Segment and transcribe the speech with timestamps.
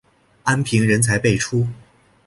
[0.45, 1.67] 安平人才辈出。